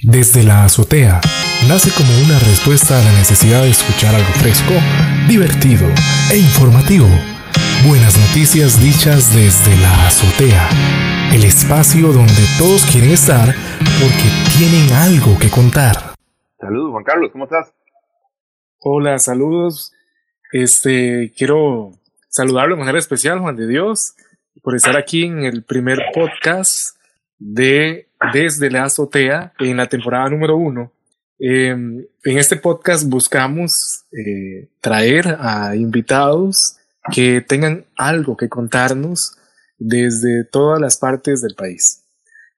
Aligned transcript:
Desde 0.00 0.44
la 0.44 0.64
azotea 0.64 1.20
nace 1.66 1.90
como 1.90 2.08
una 2.24 2.38
respuesta 2.38 3.00
a 3.00 3.02
la 3.02 3.10
necesidad 3.18 3.62
de 3.62 3.70
escuchar 3.70 4.14
algo 4.14 4.30
fresco, 4.34 4.72
divertido 5.28 5.88
e 6.30 6.38
informativo. 6.38 7.08
Buenas 7.84 8.16
noticias 8.16 8.80
dichas 8.80 9.34
desde 9.34 9.76
la 9.82 10.06
azotea, 10.06 10.68
el 11.34 11.42
espacio 11.42 12.12
donde 12.12 12.46
todos 12.58 12.86
quieren 12.86 13.10
estar 13.10 13.52
porque 13.98 14.30
tienen 14.56 14.86
algo 14.92 15.36
que 15.36 15.50
contar. 15.50 16.14
Saludos, 16.60 16.92
Juan 16.92 17.02
Carlos, 17.02 17.30
¿cómo 17.32 17.44
estás? 17.46 17.74
Hola, 18.78 19.18
saludos. 19.18 19.92
Este, 20.52 21.32
quiero 21.36 21.90
saludarlo 22.28 22.76
de 22.76 22.80
manera 22.82 22.98
especial, 23.00 23.40
Juan 23.40 23.56
de 23.56 23.66
Dios, 23.66 24.14
por 24.62 24.76
estar 24.76 24.96
aquí 24.96 25.24
en 25.24 25.42
el 25.44 25.64
primer 25.64 25.98
podcast 26.14 26.96
de 27.40 28.07
Desde 28.32 28.70
la 28.70 28.84
Azotea 28.84 29.52
en 29.58 29.76
la 29.76 29.88
temporada 29.88 30.28
número 30.28 30.56
uno. 30.56 30.92
Em, 31.38 32.04
en 32.24 32.38
este 32.38 32.56
podcast 32.56 33.04
buscamos 33.04 34.04
eh, 34.12 34.68
traer 34.80 35.36
a 35.38 35.76
invitados 35.76 36.76
que 37.12 37.40
tengan 37.40 37.86
algo 37.96 38.36
que 38.36 38.48
contarnos 38.48 39.36
desde 39.78 40.44
todas 40.44 40.80
las 40.80 40.98
partes 40.98 41.40
del 41.40 41.54
país. 41.54 42.04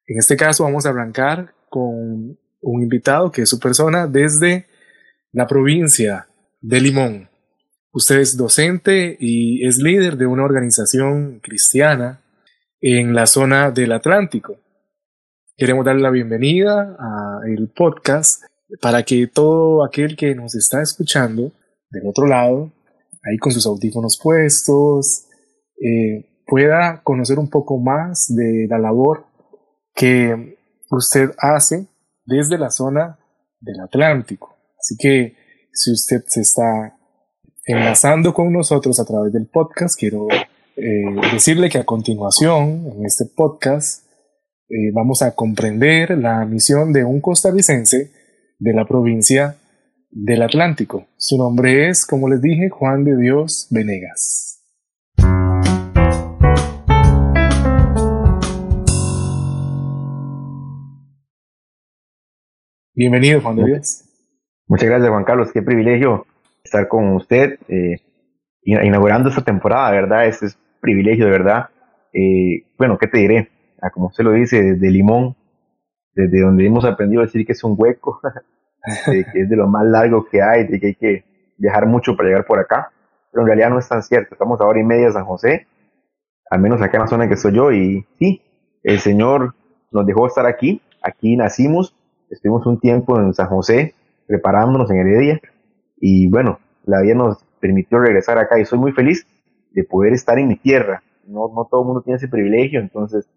En 0.06 0.18
este 0.18 0.36
caso 0.36 0.64
vamos 0.64 0.86
a 0.86 0.90
arrancar 0.90 1.54
con 1.68 2.38
un 2.62 2.82
invitado 2.82 3.30
que 3.30 3.42
es 3.42 3.48
su 3.48 3.60
persona 3.60 4.06
desde 4.06 4.66
la 5.32 5.46
provincia 5.46 6.26
de 6.60 6.80
Limón. 6.80 7.28
Usted 7.92 8.20
es 8.20 8.36
docente 8.36 9.16
y 9.18 9.66
es 9.66 9.78
líder 9.78 10.16
de 10.16 10.26
una 10.26 10.44
organización 10.44 11.40
cristiana 11.40 12.22
en 12.80 13.14
la 13.14 13.26
zona 13.26 13.70
del 13.70 13.92
Atlántico. 13.92 14.56
Queremos 15.60 15.84
darle 15.84 16.00
la 16.00 16.08
bienvenida 16.08 16.96
a 16.98 17.40
el 17.46 17.68
podcast 17.68 18.44
para 18.80 19.02
que 19.02 19.26
todo 19.26 19.84
aquel 19.84 20.16
que 20.16 20.34
nos 20.34 20.54
está 20.54 20.80
escuchando 20.80 21.52
del 21.90 22.06
otro 22.06 22.26
lado, 22.26 22.72
ahí 23.22 23.36
con 23.36 23.52
sus 23.52 23.66
audífonos 23.66 24.18
puestos, 24.22 25.26
eh, 25.78 26.44
pueda 26.46 27.02
conocer 27.02 27.38
un 27.38 27.50
poco 27.50 27.76
más 27.76 28.34
de 28.34 28.68
la 28.70 28.78
labor 28.78 29.26
que 29.94 30.56
usted 30.90 31.32
hace 31.36 31.88
desde 32.24 32.56
la 32.56 32.70
zona 32.70 33.18
del 33.60 33.80
Atlántico. 33.80 34.56
Así 34.78 34.96
que 34.96 35.36
si 35.74 35.92
usted 35.92 36.22
se 36.26 36.40
está 36.40 36.96
enlazando 37.66 38.32
con 38.32 38.50
nosotros 38.50 38.98
a 38.98 39.04
través 39.04 39.30
del 39.30 39.46
podcast, 39.46 39.94
quiero 40.00 40.26
eh, 40.76 41.20
decirle 41.34 41.68
que 41.68 41.76
a 41.76 41.84
continuación, 41.84 42.86
en 42.96 43.04
este 43.04 43.26
podcast, 43.26 44.09
eh, 44.70 44.92
vamos 44.92 45.20
a 45.22 45.34
comprender 45.34 46.16
la 46.16 46.44
misión 46.44 46.92
de 46.92 47.04
un 47.04 47.20
costarricense 47.20 48.12
de 48.56 48.72
la 48.72 48.84
provincia 48.84 49.56
del 50.12 50.42
Atlántico. 50.42 51.08
Su 51.16 51.36
nombre 51.38 51.88
es, 51.88 52.06
como 52.06 52.28
les 52.28 52.40
dije, 52.40 52.68
Juan 52.68 53.02
de 53.02 53.16
Dios 53.16 53.66
Venegas. 53.72 54.62
Bienvenido, 62.94 63.40
Juan 63.40 63.56
de 63.56 63.64
Dios. 63.64 64.04
Muchas 64.68 64.88
gracias, 64.88 65.10
Juan 65.10 65.24
Carlos. 65.24 65.50
Qué 65.52 65.62
privilegio 65.62 66.26
estar 66.62 66.86
con 66.86 67.16
usted 67.16 67.58
eh, 67.66 67.96
inaugurando 68.62 69.30
esta 69.30 69.42
temporada, 69.42 69.90
¿verdad? 69.90 70.28
Este 70.28 70.46
es 70.46 70.58
privilegio, 70.80 71.24
de 71.24 71.30
verdad. 71.32 71.70
Eh, 72.12 72.66
bueno, 72.78 72.98
¿qué 72.98 73.08
te 73.08 73.18
diré? 73.18 73.48
Como 73.88 74.08
usted 74.08 74.24
lo 74.24 74.32
dice, 74.32 74.60
desde 74.60 74.90
Limón, 74.90 75.36
desde 76.14 76.42
donde 76.42 76.66
hemos 76.66 76.84
aprendido 76.84 77.22
a 77.22 77.24
decir 77.24 77.46
que 77.46 77.52
es 77.52 77.64
un 77.64 77.74
hueco, 77.78 78.20
que 79.06 79.20
es 79.34 79.48
de 79.48 79.56
lo 79.56 79.66
más 79.68 79.86
largo 79.86 80.26
que 80.26 80.42
hay, 80.42 80.66
de 80.66 80.78
que 80.78 80.86
hay 80.88 80.94
que 80.94 81.24
viajar 81.56 81.86
mucho 81.86 82.16
para 82.16 82.28
llegar 82.28 82.46
por 82.46 82.58
acá, 82.58 82.92
pero 83.30 83.42
en 83.42 83.46
realidad 83.46 83.70
no 83.70 83.78
es 83.78 83.88
tan 83.88 84.02
cierto. 84.02 84.34
Estamos 84.34 84.60
a 84.60 84.64
hora 84.64 84.80
y 84.80 84.84
media 84.84 85.06
de 85.06 85.12
San 85.12 85.24
José, 85.24 85.66
al 86.50 86.60
menos 86.60 86.82
acá 86.82 86.98
en 86.98 87.02
la 87.02 87.08
zona 87.08 87.28
que 87.28 87.36
soy 87.36 87.54
yo, 87.54 87.72
y 87.72 88.06
sí, 88.18 88.42
el 88.82 88.98
Señor 88.98 89.54
nos 89.90 90.06
dejó 90.06 90.26
estar 90.26 90.46
aquí, 90.46 90.82
aquí 91.02 91.36
nacimos, 91.36 91.96
estuvimos 92.28 92.66
un 92.66 92.78
tiempo 92.80 93.18
en 93.18 93.32
San 93.34 93.48
José, 93.48 93.94
preparándonos 94.26 94.90
en 94.90 94.98
Heredia, 94.98 95.40
y 95.96 96.28
bueno, 96.28 96.58
la 96.84 97.00
vida 97.02 97.14
nos 97.14 97.44
permitió 97.60 97.98
regresar 97.98 98.38
acá 98.38 98.58
y 98.58 98.64
soy 98.64 98.78
muy 98.78 98.92
feliz 98.92 99.26
de 99.72 99.84
poder 99.84 100.12
estar 100.12 100.38
en 100.38 100.48
mi 100.48 100.56
tierra. 100.56 101.02
No, 101.26 101.52
no 101.54 101.68
todo 101.70 101.82
el 101.82 101.86
mundo 101.86 102.02
tiene 102.02 102.16
ese 102.16 102.28
privilegio, 102.28 102.80
entonces 102.80 103.28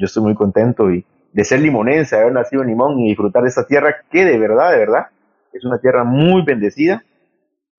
yo 0.00 0.06
estoy 0.06 0.22
muy 0.22 0.34
contento 0.34 0.90
y 0.90 1.04
de 1.32 1.44
ser 1.44 1.60
limonense, 1.60 2.16
haber 2.16 2.32
nacido 2.32 2.62
en 2.62 2.68
Limón 2.68 2.98
y 3.00 3.08
disfrutar 3.08 3.42
de 3.42 3.50
esta 3.50 3.66
tierra 3.66 3.96
que 4.10 4.24
de 4.24 4.38
verdad, 4.38 4.72
de 4.72 4.78
verdad, 4.78 5.06
es 5.52 5.64
una 5.64 5.78
tierra 5.78 6.04
muy 6.04 6.42
bendecida 6.42 7.04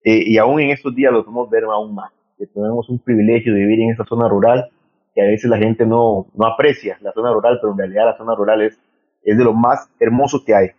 eh, 0.04 0.24
y 0.26 0.38
aún 0.38 0.62
en 0.62 0.70
estos 0.70 0.96
días 0.96 1.12
lo 1.12 1.26
podemos 1.26 1.50
ver 1.50 1.64
aún 1.64 1.96
más, 1.96 2.12
que 2.38 2.46
tenemos 2.46 2.88
un 2.90 3.00
privilegio 3.00 3.54
de 3.54 3.60
vivir 3.62 3.82
en 3.82 3.90
esta 3.90 4.06
zona 4.06 4.30
rural 4.30 4.70
que 5.14 5.22
a 5.22 5.26
veces 5.26 5.50
la 5.50 5.58
gente 5.58 5.86
no, 5.86 6.28
no 6.34 6.46
aprecia, 6.46 6.98
la 7.02 7.12
zona 7.12 7.34
rural, 7.34 7.58
pero 7.60 7.74
en 7.74 7.80
realidad 7.80 8.06
la 8.06 8.18
zona 8.18 8.36
rural 8.36 8.62
es, 8.62 8.80
es 9.24 9.38
de 9.38 9.44
lo 9.44 9.54
más 9.54 9.90
hermoso 10.00 10.44
que 10.46 10.56
hay. 10.56 10.70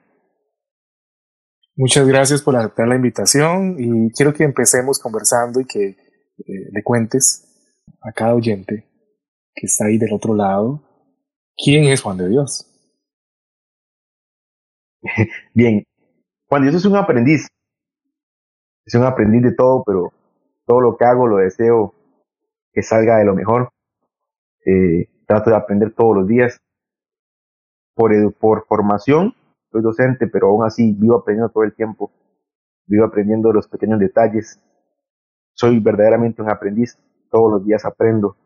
Muchas 1.75 2.07
gracias 2.07 2.41
por 2.41 2.55
aceptar 2.57 2.87
la 2.87 2.97
invitación 2.97 3.77
y 3.79 4.11
quiero 4.13 4.33
que 4.33 4.45
empecemos 4.45 4.99
conversando 4.99 5.61
y 5.61 5.67
que 5.67 5.89
eh, 5.89 6.69
le 6.71 6.83
cuentes 6.83 7.49
a 8.01 8.13
cada 8.13 8.35
oyente 8.35 8.87
que 9.55 9.67
está 9.67 9.87
ahí 9.87 9.99
del 9.99 10.13
otro 10.13 10.35
lado 10.35 10.92
¿Quién 11.57 11.85
es 11.85 12.03
Juan 12.03 12.17
de 12.19 12.29
Dios? 12.29 12.67
Bien, 15.55 15.85
Juan 16.49 16.63
de 16.63 16.71
Dios 16.71 16.83
es 16.83 16.91
un 16.91 16.97
aprendiz. 16.97 17.49
Es 18.85 18.95
un 18.95 19.05
aprendiz 19.05 19.43
de 19.43 19.55
todo, 19.55 19.83
pero 19.85 20.13
todo 20.67 20.81
lo 20.81 20.97
que 20.97 21.05
hago 21.05 21.27
lo 21.27 21.37
deseo 21.37 21.95
que 22.73 22.83
salga 22.83 23.19
de 23.19 23.25
lo 23.25 23.35
mejor. 23.35 23.69
Eh, 24.65 25.09
trato 25.27 25.51
de 25.51 25.57
aprender 25.57 25.95
todos 25.95 26.17
los 26.17 26.27
días. 26.27 26.59
Por, 27.95 28.35
por 28.35 28.67
formación, 28.67 29.35
soy 29.71 29.83
docente, 29.83 30.27
pero 30.27 30.49
aún 30.49 30.65
así 30.65 30.93
vivo 30.93 31.19
aprendiendo 31.19 31.53
todo 31.53 31.65
el 31.65 31.75
tiempo. 31.75 32.11
Vivo 32.87 33.05
aprendiendo 33.05 33.53
los 33.53 33.69
pequeños 33.69 34.01
detalles. 34.01 34.63
Soy 35.55 35.79
verdaderamente 35.79 36.43
un 36.43 36.51
aprendiz. 36.51 36.99
Todos 37.31 37.53
los 37.53 37.65
días 37.65 37.85
aprendo. 37.85 38.37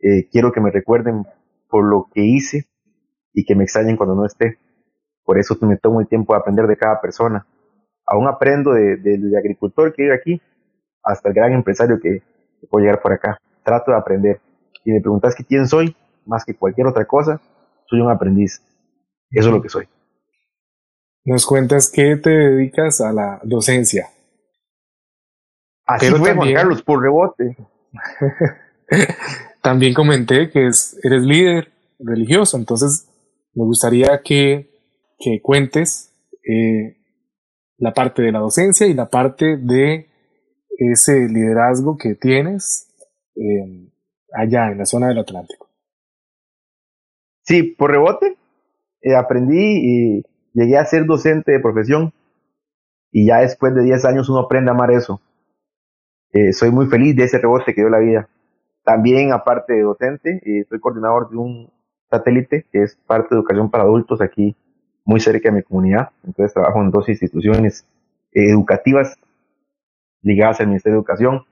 Eh, 0.00 0.28
quiero 0.30 0.52
que 0.52 0.60
me 0.60 0.70
recuerden 0.70 1.26
por 1.74 1.84
lo 1.84 2.06
que 2.14 2.20
hice 2.20 2.68
y 3.32 3.44
que 3.44 3.56
me 3.56 3.64
extrañen 3.64 3.96
cuando 3.96 4.14
no 4.14 4.24
esté. 4.24 4.60
Por 5.24 5.40
eso 5.40 5.58
me 5.62 5.76
tomo 5.76 6.00
el 6.00 6.06
tiempo 6.06 6.32
de 6.32 6.38
aprender 6.38 6.68
de 6.68 6.76
cada 6.76 7.00
persona. 7.00 7.44
Aún 8.06 8.28
aprendo 8.28 8.74
del 8.74 9.02
de, 9.02 9.36
agricultor 9.36 9.92
que 9.92 10.02
vive 10.02 10.14
aquí 10.14 10.40
hasta 11.02 11.30
el 11.30 11.34
gran 11.34 11.52
empresario 11.52 11.98
que, 12.00 12.22
puede 12.70 12.86
llegar 12.86 13.02
por 13.02 13.12
acá. 13.12 13.38
Trato 13.64 13.90
de 13.90 13.96
aprender. 13.96 14.40
Y 14.84 14.92
me 14.92 15.00
preguntas 15.00 15.34
que 15.34 15.44
quién 15.44 15.66
soy, 15.66 15.96
más 16.26 16.44
que 16.44 16.54
cualquier 16.54 16.86
otra 16.86 17.06
cosa, 17.06 17.40
soy 17.86 18.00
un 18.00 18.12
aprendiz. 18.12 18.62
Eso 19.32 19.48
es 19.48 19.52
lo 19.52 19.60
que 19.60 19.68
soy. 19.68 19.88
Nos 21.24 21.44
cuentas 21.44 21.90
que 21.90 22.14
te 22.14 22.30
dedicas 22.30 23.00
a 23.00 23.12
la 23.12 23.40
docencia. 23.42 24.10
Así 25.86 26.08
fue, 26.08 26.34
Juan 26.34 26.54
Carlos, 26.54 26.84
por 26.84 27.02
rebote. 27.02 27.56
También 29.64 29.94
comenté 29.94 30.50
que 30.50 30.66
es, 30.66 30.94
eres 31.02 31.22
líder 31.22 31.72
religioso, 31.98 32.58
entonces 32.58 33.08
me 33.54 33.64
gustaría 33.64 34.20
que, 34.22 34.68
que 35.18 35.40
cuentes 35.40 36.12
eh, 36.46 36.98
la 37.78 37.94
parte 37.94 38.20
de 38.20 38.30
la 38.30 38.40
docencia 38.40 38.86
y 38.86 38.92
la 38.92 39.08
parte 39.08 39.56
de 39.56 40.06
ese 40.76 41.28
liderazgo 41.30 41.96
que 41.96 42.14
tienes 42.14 42.94
eh, 43.36 43.90
allá 44.34 44.70
en 44.70 44.76
la 44.76 44.84
zona 44.84 45.08
del 45.08 45.20
Atlántico. 45.20 45.70
Sí, 47.40 47.62
por 47.62 47.90
rebote, 47.90 48.36
eh, 49.00 49.16
aprendí 49.16 49.56
y 49.56 50.22
llegué 50.52 50.76
a 50.76 50.84
ser 50.84 51.06
docente 51.06 51.52
de 51.52 51.60
profesión 51.60 52.12
y 53.10 53.28
ya 53.28 53.38
después 53.38 53.74
de 53.74 53.82
10 53.82 54.04
años 54.04 54.28
uno 54.28 54.40
aprende 54.40 54.70
a 54.70 54.74
amar 54.74 54.90
eso. 54.90 55.22
soy 56.52 56.70
muy 56.70 56.84
feliz 56.88 57.16
de 57.16 57.24
ese 57.24 57.38
rebote 57.38 57.74
que 57.74 57.80
dio 57.80 57.88
la 57.88 58.00
vida. 58.00 58.28
También, 58.84 59.32
aparte 59.32 59.72
de 59.72 59.82
docente, 59.82 60.40
eh, 60.44 60.64
soy 60.68 60.78
coordinador 60.78 61.30
de 61.30 61.36
un 61.36 61.70
satélite 62.10 62.66
que 62.70 62.82
es 62.82 62.96
parte 63.06 63.34
de 63.34 63.40
educación 63.40 63.70
para 63.70 63.84
adultos 63.84 64.20
aquí 64.20 64.54
muy 65.04 65.20
cerca 65.20 65.50
de 65.50 65.56
mi 65.56 65.62
comunidad. 65.62 66.10
Entonces 66.24 66.52
trabajo 66.52 66.82
en 66.82 66.90
dos 66.90 67.08
instituciones 67.08 67.86
educativas 68.32 69.16
ligadas 70.22 70.60
al 70.60 70.68
Ministerio 70.68 70.96
de 70.96 71.00
Educación. 71.00 71.44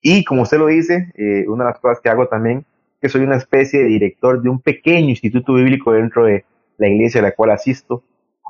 Y 0.00 0.24
como 0.24 0.42
usted 0.42 0.58
lo 0.58 0.66
dice, 0.66 1.12
eh, 1.14 1.48
una 1.48 1.64
de 1.64 1.70
las 1.70 1.80
cosas 1.80 2.00
que 2.00 2.08
hago 2.08 2.28
también, 2.28 2.64
que 3.00 3.08
soy 3.08 3.22
una 3.22 3.36
especie 3.36 3.80
de 3.80 3.86
director 3.86 4.42
de 4.42 4.48
un 4.48 4.60
pequeño 4.60 5.10
instituto 5.10 5.54
bíblico 5.54 5.92
dentro 5.92 6.24
de 6.24 6.44
la 6.78 6.88
iglesia 6.88 7.20
a 7.20 7.24
la 7.24 7.32
cual 7.32 7.50
asisto. 7.50 8.02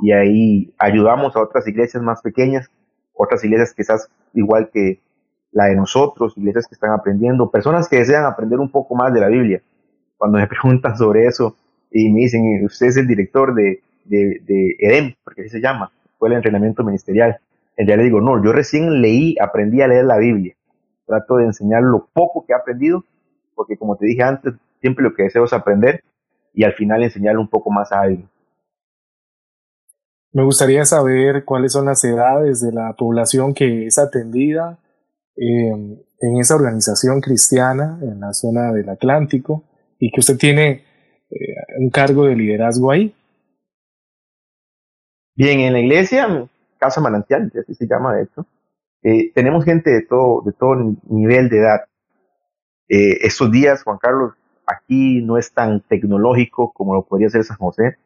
Y 0.03 0.13
ahí 0.13 0.75
ayudamos 0.79 1.35
a 1.35 1.41
otras 1.41 1.67
iglesias 1.67 2.03
más 2.03 2.21
pequeñas, 2.21 2.71
otras 3.15 3.43
iglesias 3.45 3.73
quizás 3.75 4.11
igual 4.35 4.71
que 4.73 5.01
la 5.53 5.67
de 5.67 5.77
nosotros, 5.77 6.37
iglesias 6.37 6.67
que 6.67 6.75
están 6.75 6.91
aprendiendo, 6.91 7.51
personas 7.51 7.89
que 7.89 7.97
desean 7.97 8.25
aprender 8.25 8.59
un 8.59 8.71
poco 8.71 8.95
más 8.95 9.13
de 9.13 9.21
la 9.21 9.29
Biblia. 9.29 9.63
Cuando 10.17 10.39
me 10.39 10.47
preguntan 10.49 10.97
sobre 10.97 11.27
eso 11.27 11.57
y 11.91 12.11
me 12.11 12.21
dicen, 12.21 12.65
usted 12.65 12.87
es 12.87 12.97
el 12.97 13.07
director 13.07 13.55
de, 13.55 13.81
de, 14.05 14.41
de 14.45 14.77
EDEM, 14.79 15.15
porque 15.25 15.43
así 15.43 15.51
se 15.51 15.61
llama, 15.61 15.91
fue 16.19 16.29
el 16.29 16.35
entrenamiento 16.35 16.85
ministerial. 16.85 17.39
En 17.77 17.87
le 17.87 18.03
digo, 18.03 18.21
no, 18.21 18.43
yo 18.43 18.53
recién 18.53 19.03
leí, 19.03 19.37
aprendí 19.41 19.83
a 19.83 19.89
leer 19.89 20.07
la 20.07 20.17
Biblia. 20.17 20.55
Trato 21.07 21.37
de 21.37 21.45
enseñar 21.45 21.83
lo 21.83 22.09
poco 22.13 22.45
que 22.45 22.53
he 22.53 22.57
aprendido, 22.57 23.05
porque 23.55 23.77
como 23.77 23.97
te 23.97 24.07
dije 24.07 24.23
antes, 24.23 24.55
siempre 24.81 25.05
lo 25.05 25.15
que 25.15 25.25
deseo 25.25 25.45
es 25.45 25.53
aprender 25.53 26.03
y 26.55 26.65
al 26.65 26.73
final 26.73 27.03
enseñarle 27.03 27.39
un 27.39 27.49
poco 27.49 27.71
más 27.71 27.93
a 27.93 28.01
alguien. 28.01 28.29
Me 30.33 30.43
gustaría 30.43 30.85
saber 30.85 31.45
cuáles 31.45 31.73
son 31.73 31.87
las 31.87 32.03
edades 32.05 32.61
de 32.61 32.73
la 32.73 32.93
población 32.95 33.55
que 33.55 33.87
es 33.87 33.99
atendida 33.99 34.79
em, 35.37 35.99
en 36.21 36.37
esa 36.39 36.57
organización 36.57 37.21
cristiana 37.21 37.99
en 38.03 38.21
la 38.21 38.33
zona 38.33 38.73
del 38.73 38.89
Atlántico 38.89 39.65
y 39.99 40.11
que 40.11 40.21
usted 40.21 40.37
tiene 40.37 40.85
eh, 41.31 41.37
un 41.79 41.91
cargo 41.91 42.27
de 42.27 42.37
liderazgo 42.37 42.91
ahí. 42.91 43.15
Bien, 45.35 45.61
en 45.61 45.73
la 45.75 45.81
iglesia, 45.81 46.49
Casa 46.79 47.01
Manantial, 47.01 47.53
así 47.61 47.75
se 47.75 47.87
llama 47.87 48.15
de 48.17 48.25
hecho, 48.25 48.47
eh, 49.03 49.33
tenemos 49.35 49.65
gente 49.65 49.91
de 49.91 50.03
todo, 50.03 50.43
de 50.45 50.53
todo 50.53 50.97
nivel 51.09 51.49
de 51.49 51.59
edad. 51.59 51.81
Eh, 52.89 53.19
estos 53.27 53.51
días, 53.51 53.83
Juan 53.83 53.99
Carlos, 53.99 54.35
aquí 54.67 55.23
no 55.23 55.39
es 55.39 55.53
tan 55.53 55.81
tecnológico 55.83 56.73
como 56.73 56.95
lo 56.95 57.07
podría 57.07 57.31
ser 57.31 57.45
San 57.45 57.57
José, 57.57 57.99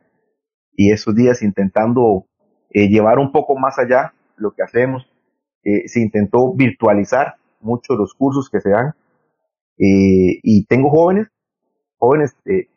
y 0.75 0.93
esos 0.93 1.15
días 1.15 1.43
intentando 1.43 2.26
eh, 2.71 2.88
llevar 2.88 3.19
un 3.19 3.33
poco 3.33 3.56
más 3.56 3.79
allá 3.79 4.12
lo 4.37 4.53
que 4.53 4.62
hacemos, 4.62 5.10
eh, 5.65 5.89
se 5.89 6.01
intentó 6.01 6.53
virtualizar 6.55 7.37
muchos 7.61 7.97
los 7.97 8.15
cursos 8.15 8.49
que 8.51 8.61
se 8.61 8.71
dan, 8.71 8.95
eh, 9.79 10.41
y 10.43 10.65
tengo 10.67 10.91
jóvenes, 10.91 11.29
jóvenes 11.99 12.37
de 12.45 12.69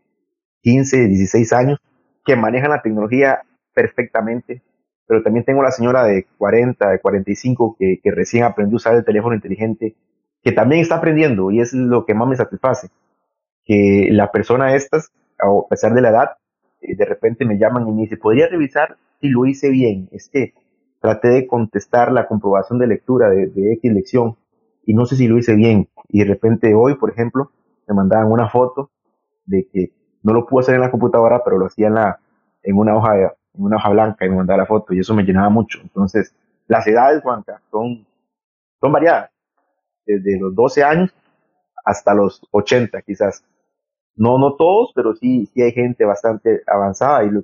15, 0.61 1.07
16 1.07 1.53
años, 1.53 1.79
que 2.25 2.35
manejan 2.35 2.71
la 2.71 2.81
tecnología 2.81 3.41
perfectamente, 3.73 4.61
pero 5.07 5.21
también 5.23 5.45
tengo 5.45 5.61
la 5.61 5.71
señora 5.71 6.03
de 6.05 6.25
40, 6.37 6.89
de 6.89 6.99
45 6.99 7.75
que, 7.77 7.99
que 8.01 8.11
recién 8.11 8.43
aprendió 8.43 8.75
a 8.75 8.77
usar 8.77 8.95
el 8.95 9.05
teléfono 9.05 9.35
inteligente, 9.35 9.95
que 10.41 10.51
también 10.51 10.81
está 10.81 10.95
aprendiendo 10.95 11.51
y 11.51 11.59
es 11.59 11.73
lo 11.73 12.05
que 12.05 12.13
más 12.13 12.27
me 12.27 12.35
satisface 12.35 12.89
que 13.65 14.09
la 14.11 14.31
persona 14.31 14.75
estas, 14.75 15.11
a 15.39 15.67
pesar 15.69 15.93
de 15.93 16.01
la 16.01 16.09
edad, 16.09 16.29
eh, 16.81 16.95
de 16.95 17.05
repente 17.05 17.45
me 17.45 17.57
llaman 17.57 17.87
y 17.87 17.91
me 17.91 18.01
dicen, 18.03 18.19
¿podría 18.19 18.47
revisar 18.47 18.97
si 19.21 19.29
lo 19.29 19.45
hice 19.45 19.69
bien? 19.69 20.09
Es 20.11 20.29
que 20.29 20.53
traté 21.03 21.27
de 21.27 21.47
contestar 21.47 22.13
la 22.13 22.27
comprobación 22.27 22.79
de 22.79 22.87
lectura 22.87 23.29
de, 23.29 23.47
de 23.47 23.73
X 23.73 23.91
lección 23.91 24.37
y 24.85 24.93
no 24.93 25.05
sé 25.05 25.17
si 25.17 25.27
lo 25.27 25.37
hice 25.37 25.53
bien. 25.53 25.89
Y 26.07 26.19
de 26.19 26.25
repente 26.25 26.73
hoy, 26.73 26.95
por 26.95 27.11
ejemplo, 27.11 27.51
me 27.89 27.93
mandaban 27.93 28.31
una 28.31 28.47
foto 28.47 28.89
de 29.45 29.67
que 29.67 29.91
no 30.21 30.31
lo 30.31 30.45
pude 30.45 30.61
hacer 30.61 30.75
en 30.75 30.81
la 30.81 30.91
computadora, 30.91 31.43
pero 31.43 31.57
lo 31.57 31.65
hacía 31.65 31.87
en, 31.87 31.95
la, 31.95 32.19
en, 32.63 32.77
una, 32.77 32.95
hoja 32.95 33.17
en 33.17 33.31
una 33.53 33.75
hoja 33.75 33.89
blanca 33.89 34.25
y 34.25 34.29
me 34.29 34.37
mandaba 34.37 34.59
la 34.59 34.65
foto 34.65 34.93
y 34.93 34.99
eso 34.99 35.13
me 35.13 35.23
llenaba 35.23 35.49
mucho. 35.49 35.79
Entonces, 35.81 36.33
las 36.67 36.87
edades, 36.87 37.21
Juanca, 37.21 37.61
son, 37.69 38.07
son 38.79 38.91
variadas. 38.93 39.29
Desde 40.05 40.39
los 40.39 40.55
12 40.55 40.83
años 40.85 41.13
hasta 41.83 42.13
los 42.13 42.41
80 42.51 43.01
quizás. 43.01 43.43
No, 44.15 44.37
no 44.37 44.55
todos, 44.55 44.93
pero 44.95 45.15
sí, 45.15 45.47
sí 45.47 45.61
hay 45.61 45.73
gente 45.73 46.05
bastante 46.05 46.61
avanzada 46.65 47.25
y 47.25 47.31
lo 47.31 47.43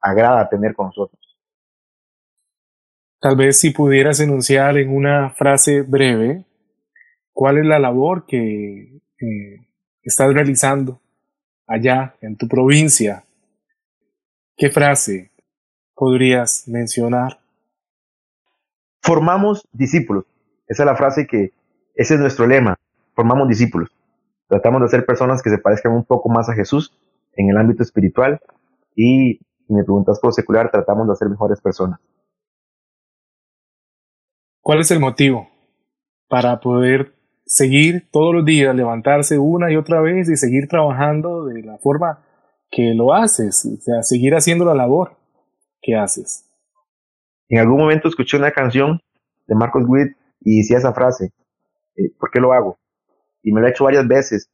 agrada 0.00 0.48
tener 0.48 0.76
con 0.76 0.86
nosotros. 0.86 1.21
Tal 3.22 3.36
vez 3.36 3.60
si 3.60 3.70
pudieras 3.70 4.18
enunciar 4.18 4.76
en 4.78 4.92
una 4.92 5.30
frase 5.30 5.82
breve, 5.82 6.44
¿cuál 7.32 7.58
es 7.58 7.64
la 7.64 7.78
labor 7.78 8.26
que 8.26 9.00
eh, 9.20 9.68
estás 10.02 10.34
realizando 10.34 11.00
allá 11.68 12.16
en 12.20 12.36
tu 12.36 12.48
provincia? 12.48 13.22
¿Qué 14.56 14.70
frase 14.70 15.30
podrías 15.94 16.64
mencionar? 16.66 17.38
Formamos 19.00 19.68
discípulos. 19.72 20.24
Esa 20.66 20.82
es 20.82 20.86
la 20.86 20.96
frase 20.96 21.28
que, 21.28 21.52
ese 21.94 22.14
es 22.14 22.20
nuestro 22.20 22.48
lema, 22.48 22.76
formamos 23.14 23.46
discípulos. 23.46 23.88
Tratamos 24.48 24.82
de 24.82 24.88
ser 24.88 25.06
personas 25.06 25.44
que 25.44 25.50
se 25.50 25.58
parezcan 25.58 25.92
un 25.92 26.04
poco 26.04 26.28
más 26.28 26.48
a 26.48 26.54
Jesús 26.54 26.92
en 27.36 27.50
el 27.50 27.56
ámbito 27.56 27.84
espiritual 27.84 28.40
y, 28.96 29.38
si 29.64 29.72
me 29.72 29.84
preguntas 29.84 30.18
por 30.18 30.34
secular, 30.34 30.72
tratamos 30.72 31.06
de 31.06 31.14
ser 31.14 31.28
mejores 31.28 31.60
personas. 31.60 32.00
¿Cuál 34.62 34.80
es 34.80 34.90
el 34.90 35.00
motivo 35.00 35.50
para 36.28 36.60
poder 36.60 37.14
seguir 37.44 38.08
todos 38.10 38.34
los 38.34 38.44
días, 38.44 38.74
levantarse 38.74 39.38
una 39.38 39.70
y 39.70 39.76
otra 39.76 40.00
vez 40.00 40.28
y 40.30 40.36
seguir 40.36 40.68
trabajando 40.68 41.44
de 41.44 41.62
la 41.62 41.78
forma 41.78 42.24
que 42.70 42.94
lo 42.94 43.12
haces? 43.12 43.66
O 43.66 43.80
sea, 43.80 44.02
seguir 44.02 44.34
haciendo 44.34 44.64
la 44.64 44.74
labor 44.74 45.18
que 45.82 45.96
haces. 45.96 46.48
En 47.48 47.58
algún 47.58 47.78
momento 47.78 48.08
escuché 48.08 48.38
una 48.38 48.52
canción 48.52 49.00
de 49.46 49.54
Marcos 49.54 49.82
Witt 49.86 50.16
y 50.40 50.58
decía 50.58 50.78
esa 50.78 50.94
frase, 50.94 51.32
eh, 51.96 52.10
¿por 52.18 52.30
qué 52.30 52.40
lo 52.40 52.52
hago? 52.52 52.78
y 53.42 53.52
me 53.52 53.60
lo 53.60 53.66
he 53.66 53.70
hecho 53.70 53.84
varias 53.84 54.06
veces 54.06 54.50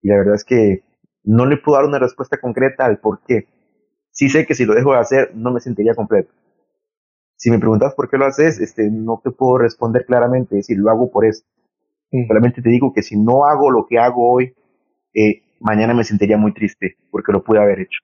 y 0.00 0.08
la 0.08 0.16
verdad 0.16 0.34
es 0.36 0.44
que 0.44 0.84
no 1.24 1.46
le 1.46 1.56
puedo 1.56 1.76
dar 1.78 1.86
una 1.86 1.98
respuesta 1.98 2.38
concreta 2.40 2.84
al 2.84 2.98
por 2.98 3.20
qué. 3.24 3.46
Sí 4.10 4.28
sé 4.28 4.46
que 4.46 4.54
si 4.54 4.64
lo 4.64 4.74
dejo 4.74 4.92
de 4.92 4.98
hacer 4.98 5.32
no 5.34 5.52
me 5.52 5.60
sentiría 5.60 5.94
completo. 5.94 6.32
Si 7.42 7.50
me 7.50 7.58
preguntas 7.58 7.92
por 7.96 8.08
qué 8.08 8.16
lo 8.18 8.26
haces, 8.26 8.60
este, 8.60 8.88
no 8.88 9.20
te 9.20 9.32
puedo 9.32 9.58
responder 9.58 10.04
claramente, 10.06 10.54
decir, 10.54 10.78
lo 10.78 10.90
hago 10.90 11.10
por 11.10 11.26
eso. 11.26 11.42
Solamente 12.28 12.62
te 12.62 12.70
digo 12.70 12.92
que 12.94 13.02
si 13.02 13.18
no 13.18 13.46
hago 13.46 13.68
lo 13.68 13.84
que 13.88 13.98
hago 13.98 14.32
hoy, 14.32 14.54
eh, 15.12 15.42
mañana 15.58 15.92
me 15.92 16.04
sentiría 16.04 16.36
muy 16.36 16.54
triste 16.54 16.98
porque 17.10 17.32
lo 17.32 17.42
pude 17.42 17.58
haber 17.58 17.80
hecho. 17.80 17.98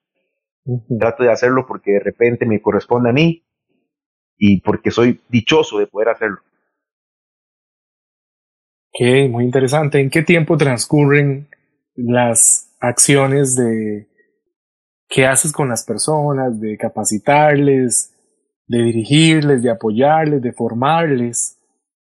Trato 0.99 1.23
de 1.23 1.31
hacerlo 1.31 1.67
porque 1.69 1.93
de 1.93 2.00
repente 2.00 2.46
me 2.46 2.61
corresponde 2.61 3.11
a 3.11 3.12
mí 3.12 3.46
y 4.37 4.61
porque 4.61 4.90
soy 4.90 5.20
dichoso 5.29 5.79
de 5.79 5.87
poder 5.87 6.08
hacerlo. 6.08 6.38
Ok, 8.91 9.31
muy 9.31 9.44
interesante. 9.44 10.00
¿En 10.00 10.11
qué 10.11 10.23
tiempo 10.23 10.56
transcurren 10.56 11.46
las 11.94 12.75
acciones 12.81 13.55
de 13.55 14.08
qué 15.08 15.26
haces 15.26 15.52
con 15.52 15.69
las 15.69 15.84
personas, 15.84 16.61
de 16.61 16.76
capacitarles, 16.76 18.18
de 18.69 18.82
dirigirles, 18.82 19.62
de 19.62 19.70
apoyarles, 19.70 20.43
de 20.43 20.53
formarles? 20.53 21.56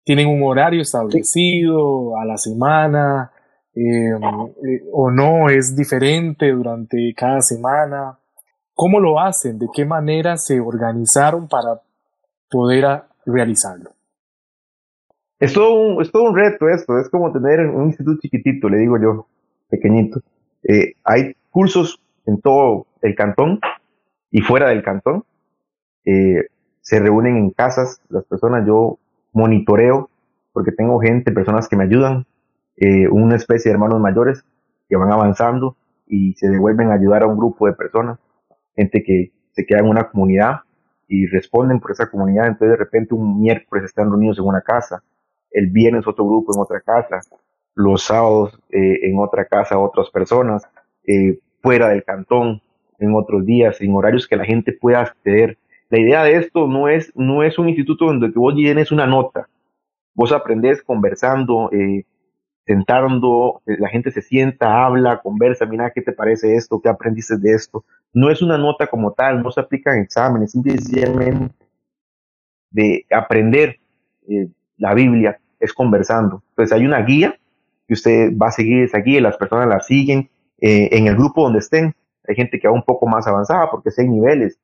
¿Tienen 0.03 0.27
un 0.27 0.43
horario 0.43 0.81
establecido 0.81 2.17
a 2.17 2.25
la 2.25 2.37
semana? 2.37 3.31
Em, 3.73 4.21
eh, 4.21 4.83
¿O 4.91 5.09
no 5.11 5.49
es 5.49 5.75
diferente 5.75 6.51
durante 6.51 7.13
cada 7.15 7.41
semana? 7.41 8.19
¿Cómo 8.73 8.99
lo 8.99 9.19
hacen? 9.19 9.57
¿De 9.57 9.67
qué 9.73 9.85
manera 9.85 10.37
se 10.37 10.59
organizaron 10.59 11.47
para 11.47 11.81
poder 12.49 13.03
realizarlo? 13.25 13.91
Es 15.39 15.53
todo, 15.53 15.73
un, 15.73 16.01
es 16.01 16.11
todo 16.11 16.23
un 16.23 16.37
reto 16.37 16.69
esto, 16.69 16.99
es 16.99 17.09
como 17.09 17.31
tener 17.31 17.61
un 17.67 17.87
instituto 17.87 18.19
chiquitito, 18.21 18.69
le 18.69 18.77
digo 18.77 18.97
yo, 19.01 19.27
pequeñito. 19.69 20.21
Eh, 20.63 20.93
hay 21.03 21.35
cursos 21.49 21.99
en 22.27 22.39
todo 22.41 22.85
el 23.01 23.15
cantón 23.15 23.59
y 24.29 24.41
fuera 24.41 24.69
del 24.69 24.83
cantón. 24.83 25.23
Eh, 26.05 26.47
se 26.81 26.99
reúnen 26.99 27.37
en 27.37 27.51
casas 27.51 28.01
las 28.09 28.25
personas, 28.25 28.65
yo 28.65 28.97
monitoreo 29.33 30.09
porque 30.53 30.71
tengo 30.71 30.99
gente, 30.99 31.31
personas 31.31 31.69
que 31.69 31.75
me 31.75 31.85
ayudan, 31.85 32.25
eh, 32.77 33.07
una 33.07 33.35
especie 33.35 33.69
de 33.69 33.73
hermanos 33.73 33.99
mayores 33.99 34.43
que 34.89 34.95
van 34.95 35.11
avanzando 35.11 35.75
y 36.07 36.33
se 36.33 36.49
devuelven 36.49 36.91
a 36.91 36.95
ayudar 36.95 37.23
a 37.23 37.27
un 37.27 37.37
grupo 37.37 37.67
de 37.67 37.73
personas, 37.73 38.19
gente 38.75 39.03
que 39.03 39.31
se 39.51 39.65
queda 39.65 39.79
en 39.79 39.87
una 39.87 40.09
comunidad 40.09 40.61
y 41.07 41.27
responden 41.27 41.79
por 41.79 41.91
esa 41.91 42.09
comunidad, 42.09 42.47
entonces 42.47 42.71
de 42.71 42.83
repente 42.83 43.13
un 43.13 43.39
miércoles 43.39 43.85
están 43.85 44.09
reunidos 44.09 44.39
en 44.39 44.45
una 44.45 44.61
casa, 44.61 45.03
el 45.51 45.67
viernes 45.67 46.07
otro 46.07 46.25
grupo 46.25 46.53
en 46.53 46.61
otra 46.61 46.81
casa, 46.81 47.21
los 47.75 48.03
sábados 48.03 48.59
eh, 48.69 48.99
en 49.03 49.17
otra 49.19 49.45
casa 49.45 49.77
otras 49.77 50.09
personas, 50.09 50.63
eh, 51.05 51.39
fuera 51.61 51.89
del 51.89 52.03
cantón 52.03 52.61
en 52.99 53.15
otros 53.15 53.45
días, 53.45 53.81
en 53.81 53.93
horarios 53.95 54.27
que 54.27 54.35
la 54.35 54.45
gente 54.45 54.73
pueda 54.73 55.01
acceder. 55.01 55.57
La 55.91 55.99
idea 55.99 56.23
de 56.23 56.37
esto 56.37 56.67
no 56.67 56.87
es, 56.87 57.11
no 57.15 57.43
es 57.43 57.59
un 57.59 57.67
instituto 57.67 58.05
donde 58.05 58.29
vos 58.29 58.55
llenes 58.55 58.93
una 58.93 59.05
nota, 59.05 59.49
vos 60.13 60.31
aprendés 60.31 60.81
conversando, 60.81 61.69
eh, 61.73 62.05
sentando, 62.65 63.61
la 63.65 63.89
gente 63.89 64.09
se 64.09 64.21
sienta, 64.21 64.85
habla, 64.85 65.19
conversa, 65.21 65.65
mira 65.65 65.91
qué 65.91 66.01
te 66.01 66.13
parece 66.13 66.55
esto, 66.55 66.79
qué 66.81 66.87
aprendiste 66.87 67.37
de 67.37 67.51
esto. 67.51 67.83
No 68.13 68.31
es 68.31 68.41
una 68.41 68.57
nota 68.57 68.87
como 68.87 69.11
tal, 69.11 69.43
no 69.43 69.51
se 69.51 69.59
aplican 69.59 69.97
exámenes, 69.97 70.51
simplemente 70.51 71.53
de 72.69 73.05
aprender 73.11 73.77
la 74.77 74.93
Biblia 74.93 75.41
es 75.59 75.73
conversando. 75.73 76.41
Entonces 76.51 76.71
hay 76.71 76.85
una 76.85 77.01
guía 77.01 77.37
que 77.85 77.95
usted 77.95 78.31
va 78.41 78.47
a 78.47 78.51
seguir 78.51 78.83
esa 78.83 78.99
guía 78.99 79.19
las 79.19 79.35
personas 79.35 79.67
la 79.67 79.81
siguen 79.81 80.29
eh, 80.61 80.87
en 80.93 81.07
el 81.07 81.17
grupo 81.17 81.43
donde 81.43 81.59
estén. 81.59 81.93
Hay 82.25 82.35
gente 82.35 82.61
que 82.61 82.69
va 82.69 82.73
un 82.73 82.83
poco 82.83 83.07
más 83.07 83.27
avanzada 83.27 83.69
porque 83.69 83.89
hay 83.97 84.07
niveles. 84.07 84.57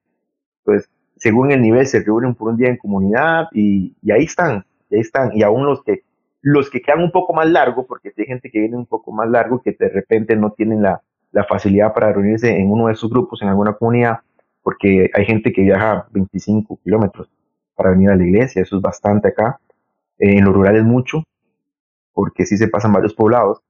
Entonces, 0.59 0.89
según 1.17 1.51
el 1.51 1.61
nivel 1.61 1.85
se 1.87 2.03
reúnen 2.03 2.35
por 2.35 2.49
un 2.49 2.57
día 2.57 2.69
en 2.69 2.77
comunidad 2.77 3.47
y, 3.51 3.95
ahí 4.11 4.23
están, 4.23 4.65
y 4.89 4.95
ahí 4.95 5.01
están. 5.01 5.31
Y 5.35 5.43
aún 5.43 5.65
los 5.65 5.83
que, 5.83 6.03
los 6.41 6.69
que 6.69 6.81
quedan 6.81 7.01
un 7.01 7.11
poco 7.11 7.33
más 7.33 7.47
largo, 7.49 7.85
porque 7.85 8.13
hay 8.17 8.25
gente 8.25 8.49
que 8.49 8.59
viene 8.59 8.77
un 8.77 8.85
poco 8.85 9.11
más 9.11 9.29
largo 9.29 9.61
que 9.61 9.75
de 9.77 9.89
repente 9.89 10.35
no 10.35 10.51
tienen 10.51 10.81
la, 10.81 11.01
la 11.31 11.43
facilidad 11.45 11.93
para 11.93 12.13
reunirse 12.13 12.55
en 12.55 12.71
uno 12.71 12.87
de 12.87 12.93
esos 12.93 13.09
grupos, 13.09 13.41
en 13.41 13.49
alguna 13.49 13.73
comunidad, 13.73 14.19
porque 14.63 15.09
hay 15.13 15.25
gente 15.25 15.51
que 15.51 15.61
viaja 15.61 16.07
25 16.11 16.79
kilómetros 16.83 17.29
para 17.75 17.91
venir 17.91 18.09
a 18.09 18.15
la 18.15 18.23
iglesia, 18.23 18.61
eso 18.61 18.77
es 18.77 18.81
bastante 18.81 19.29
acá. 19.29 19.59
en 20.19 20.43
lo 20.43 20.51
rural 20.51 20.75
es 20.75 20.83
mucho, 20.83 21.23
porque 22.13 22.45
sí 22.45 22.57
se 22.57 22.67
pasan 22.67 22.91
varios 22.91 23.13
poblados, 23.13 23.61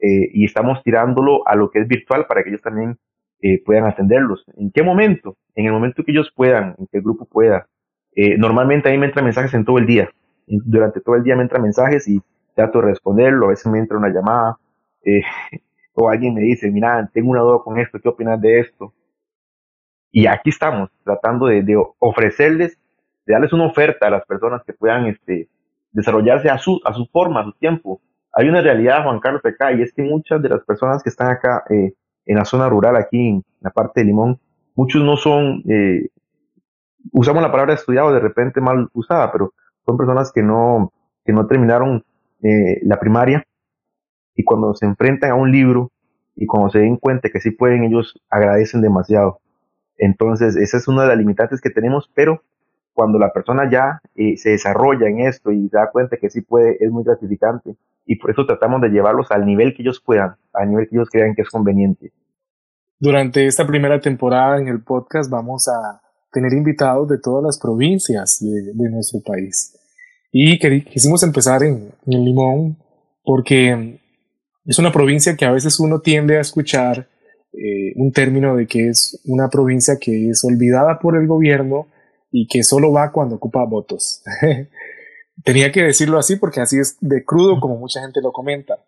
eh, 0.00 0.30
y 0.32 0.44
estamos 0.44 0.82
tirándolo 0.82 1.46
a 1.48 1.56
lo 1.56 1.70
que 1.70 1.80
es 1.80 1.88
virtual 1.88 2.26
para 2.26 2.42
que 2.42 2.50
ellos 2.50 2.60
también 2.60 2.98
eh, 3.46 3.62
puedan 3.62 3.84
atenderlos. 3.84 4.42
¿En 4.56 4.70
qué 4.70 4.82
momento? 4.82 5.36
En 5.54 5.66
el 5.66 5.72
momento 5.72 6.02
que 6.02 6.12
ellos 6.12 6.32
puedan, 6.34 6.76
en 6.78 6.86
que 6.86 6.96
el 6.96 7.02
grupo 7.02 7.26
pueda. 7.26 7.66
Eh, 8.16 8.38
normalmente 8.38 8.88
a 8.88 8.92
mí 8.92 8.96
me 8.96 9.04
entran 9.04 9.26
mensajes 9.26 9.52
en 9.52 9.66
todo 9.66 9.76
el 9.76 9.84
día. 9.84 10.08
Durante 10.46 11.02
todo 11.02 11.16
el 11.16 11.24
día 11.24 11.36
me 11.36 11.42
entran 11.42 11.60
mensajes 11.60 12.08
y 12.08 12.22
trato 12.54 12.80
de 12.80 12.86
responderlo. 12.86 13.44
A 13.44 13.50
veces 13.50 13.70
me 13.70 13.78
entra 13.78 13.98
una 13.98 14.08
llamada 14.08 14.56
o 15.92 16.08
alguien 16.08 16.32
me 16.32 16.40
dice, 16.40 16.70
mira, 16.70 17.06
tengo 17.12 17.32
una 17.32 17.42
duda 17.42 17.58
con 17.62 17.78
esto, 17.78 18.00
¿qué 18.00 18.08
opinas 18.08 18.40
de 18.40 18.60
esto? 18.60 18.94
Y 20.10 20.26
aquí 20.26 20.48
estamos 20.48 20.88
tratando 21.04 21.48
de, 21.48 21.76
ofrecerles, 21.98 22.78
de 23.26 23.32
darles 23.34 23.52
una 23.52 23.66
oferta 23.66 24.06
a 24.06 24.10
las 24.10 24.24
personas 24.24 24.62
que 24.64 24.72
puedan 24.72 25.04
este, 25.04 25.50
desarrollarse 25.92 26.48
a 26.48 26.56
su, 26.56 26.80
a 26.82 26.94
su 26.94 27.04
forma, 27.12 27.42
a 27.42 27.44
su 27.44 27.52
tiempo. 27.52 28.00
Hay 28.32 28.48
una 28.48 28.62
realidad, 28.62 29.04
Juan 29.04 29.20
Carlos, 29.20 29.44
acá, 29.44 29.70
y 29.72 29.82
es 29.82 29.92
que 29.92 30.02
muchas 30.02 30.40
de 30.40 30.48
las 30.48 30.64
personas 30.64 31.02
que 31.02 31.10
están 31.10 31.30
acá 31.30 31.64
eh, 31.68 31.92
en 32.26 32.36
la 32.36 32.44
zona 32.44 32.68
rural, 32.68 32.96
aquí 32.96 33.28
en 33.28 33.44
la 33.60 33.70
parte 33.70 34.00
de 34.00 34.06
Limón, 34.06 34.38
muchos 34.74 35.02
no 35.02 35.16
son, 35.16 35.62
eh, 35.68 36.08
usamos 37.12 37.42
la 37.42 37.50
palabra 37.50 37.74
estudiado 37.74 38.12
de 38.12 38.20
repente 38.20 38.60
mal 38.60 38.88
usada, 38.92 39.30
pero 39.32 39.52
son 39.84 39.96
personas 39.96 40.32
que 40.32 40.42
no, 40.42 40.92
que 41.24 41.32
no 41.32 41.46
terminaron 41.46 42.04
eh, 42.42 42.80
la 42.82 42.98
primaria 42.98 43.44
y 44.34 44.44
cuando 44.44 44.74
se 44.74 44.86
enfrentan 44.86 45.30
a 45.30 45.34
un 45.34 45.50
libro 45.50 45.90
y 46.36 46.46
cuando 46.46 46.70
se 46.70 46.80
den 46.80 46.96
cuenta 46.96 47.28
que 47.30 47.40
sí 47.40 47.50
pueden, 47.50 47.84
ellos 47.84 48.20
agradecen 48.28 48.80
demasiado. 48.80 49.40
Entonces, 49.96 50.56
esa 50.56 50.76
es 50.76 50.88
una 50.88 51.02
de 51.02 51.08
las 51.08 51.18
limitantes 51.18 51.60
que 51.60 51.70
tenemos, 51.70 52.10
pero 52.14 52.42
cuando 52.92 53.18
la 53.18 53.32
persona 53.32 53.70
ya 53.70 54.00
eh, 54.14 54.36
se 54.36 54.50
desarrolla 54.50 55.08
en 55.08 55.20
esto 55.20 55.52
y 55.52 55.68
se 55.68 55.76
da 55.76 55.90
cuenta 55.90 56.16
que 56.16 56.30
sí 56.30 56.40
puede, 56.40 56.76
es 56.80 56.90
muy 56.90 57.04
gratificante. 57.04 57.76
Y 58.06 58.16
por 58.16 58.30
eso 58.30 58.46
tratamos 58.46 58.80
de 58.80 58.90
llevarlos 58.90 59.30
al 59.30 59.46
nivel 59.46 59.74
que 59.74 59.82
ellos 59.82 60.00
puedan, 60.00 60.36
al 60.54 60.70
nivel 60.70 60.88
que 60.88 60.96
ellos 60.96 61.08
crean 61.10 61.34
que 61.34 61.42
es 61.42 61.50
conveniente. 61.50 62.12
Durante 62.98 63.46
esta 63.46 63.66
primera 63.66 64.00
temporada 64.00 64.58
en 64.58 64.68
el 64.68 64.82
podcast 64.82 65.30
vamos 65.30 65.68
a 65.68 66.00
tener 66.32 66.52
invitados 66.52 67.08
de 67.08 67.18
todas 67.18 67.44
las 67.44 67.58
provincias 67.58 68.38
de, 68.40 68.90
nuestro 68.90 69.20
país. 69.20 69.76
Y 70.32 70.58
quisimos 70.58 71.22
empezar 71.22 71.62
en, 71.62 71.90
en 72.06 72.24
Limón 72.24 72.76
porque 73.22 74.00
es 74.64 74.78
una 74.78 74.90
provincia 74.90 75.36
que 75.36 75.44
a 75.44 75.52
veces 75.52 75.78
uno 75.78 76.00
tiende 76.00 76.38
a 76.38 76.40
escuchar 76.40 77.08
eh, 77.52 77.92
un 77.96 78.10
término 78.12 78.56
de 78.56 78.66
que 78.66 78.88
es 78.88 79.20
una 79.26 79.48
provincia 79.48 79.96
que 80.00 80.30
es 80.30 80.44
olvidada 80.44 80.98
por 80.98 81.16
el 81.16 81.28
gobierno 81.28 81.86
y 82.32 82.48
que 82.48 82.64
solo 82.64 82.90
va 82.90 83.12
cuando 83.12 83.36
ocupa 83.36 83.64
votos. 83.64 84.22
Tenía 85.44 85.70
que 85.70 85.82
decirlo 85.82 86.18
así 86.18 86.34
porque 86.36 86.60
así 86.60 86.78
es 86.78 86.96
de 87.00 87.24
crudo 87.24 87.60
como 87.60 87.76
mucha 87.76 88.00
gente 88.00 88.20
lo 88.20 88.32
comenta. 88.32 88.78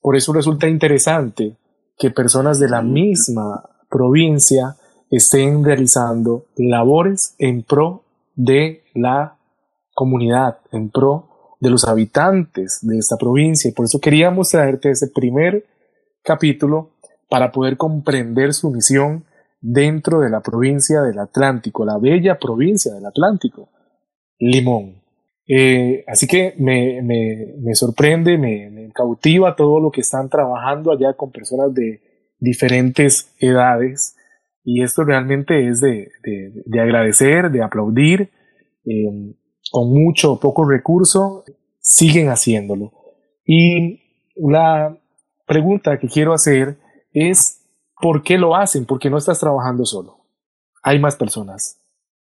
Por 0.00 0.16
eso 0.16 0.32
resulta 0.32 0.68
interesante 0.68 1.56
que 1.98 2.10
personas 2.10 2.58
de 2.58 2.68
la 2.68 2.82
misma 2.82 3.62
provincia 3.88 4.76
estén 5.10 5.64
realizando 5.64 6.46
labores 6.56 7.34
en 7.38 7.62
pro 7.62 8.04
de 8.34 8.84
la 8.94 9.36
comunidad, 9.92 10.58
en 10.72 10.90
pro 10.90 11.56
de 11.60 11.70
los 11.70 11.86
habitantes 11.86 12.78
de 12.82 12.98
esta 12.98 13.16
provincia. 13.16 13.68
Y 13.68 13.74
por 13.74 13.84
eso 13.84 14.00
queríamos 14.00 14.48
traerte 14.48 14.90
ese 14.90 15.08
primer 15.08 15.66
capítulo 16.22 16.92
para 17.28 17.52
poder 17.52 17.76
comprender 17.76 18.54
su 18.54 18.70
misión 18.70 19.24
dentro 19.60 20.20
de 20.20 20.30
la 20.30 20.40
provincia 20.40 21.02
del 21.02 21.18
Atlántico, 21.18 21.84
la 21.84 21.98
bella 21.98 22.38
provincia 22.38 22.94
del 22.94 23.04
Atlántico, 23.06 23.68
Limón. 24.38 25.02
Eh, 25.46 26.04
así 26.06 26.26
que 26.26 26.54
me, 26.58 27.02
me, 27.02 27.74
sorprende, 27.74 28.38
me, 28.38 28.79
cautiva 28.90 29.56
todo 29.56 29.80
lo 29.80 29.90
que 29.90 30.00
están 30.00 30.28
trabajando 30.28 30.92
allá 30.92 31.14
con 31.14 31.30
personas 31.30 31.74
de 31.74 32.02
diferentes 32.38 33.34
edades 33.38 34.16
y 34.64 34.82
esto 34.82 35.04
realmente 35.04 35.68
es 35.68 35.80
de, 35.80 36.08
de, 36.22 36.80
agradecer, 36.80 37.50
de 37.50 37.62
aplaudir, 37.62 38.30
eh, 38.84 39.34
con 39.70 39.90
mucho 39.90 40.32
o 40.32 40.40
poco 40.40 40.68
recurso, 40.68 41.44
siguen 41.80 42.28
haciéndolo. 42.28 42.92
Y 43.44 44.00
la 44.36 44.96
pregunta 45.46 45.98
que 45.98 46.08
quiero 46.08 46.34
hacer 46.34 46.78
es 47.12 47.60
¿Por 48.00 48.22
qué 48.22 48.38
lo 48.38 48.56
hacen? 48.56 48.86
Porque 48.86 49.10
no 49.10 49.18
estás 49.18 49.38
trabajando 49.38 49.84
solo. 49.84 50.24
Hay 50.82 50.98
más 50.98 51.16
personas. 51.16 51.78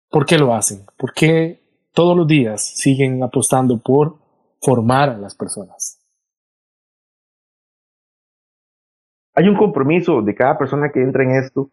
¿Por 0.10 0.26
qué 0.26 0.38
lo 0.38 0.54
hacen? 0.54 0.86
¿Por 0.98 1.14
qué 1.14 1.62
todos 1.94 2.16
los 2.18 2.28
días 2.28 2.74
siguen 2.76 3.24
apostando 3.24 3.80
por 3.80 4.18
formar 4.60 5.10
a 5.10 5.18
las 5.18 5.34
personas? 5.34 6.01
Hay 9.34 9.48
un 9.48 9.56
compromiso 9.56 10.22
de 10.22 10.36
cada 10.36 10.58
persona 10.58 10.92
que 10.92 11.02
entra 11.02 11.24
en 11.24 11.32
esto 11.32 11.70